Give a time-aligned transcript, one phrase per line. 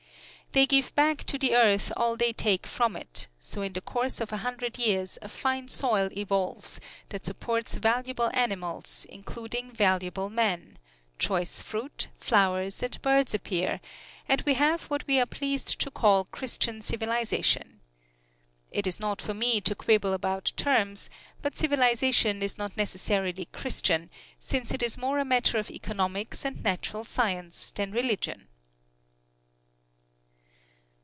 [0.53, 3.79] "They give back to the earth all that they take from it, so in the
[3.79, 10.29] course of a hundred years a fine soil evolves that supports valuable animals, including valuable
[10.29, 10.77] men;
[11.19, 13.79] choice fruit, flowers and birds appear,
[14.27, 17.79] and we have what we are pleased to call Christian civilization.
[18.71, 21.09] It is not for me to quibble about terms,
[21.41, 26.61] but civilization is not necessarily Christian, since it is more a matter of economics and
[26.61, 28.49] natural science than religion."